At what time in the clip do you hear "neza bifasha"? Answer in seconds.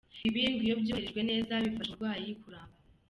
1.29-1.77